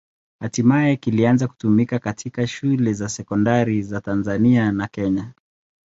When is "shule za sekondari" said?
2.47-3.81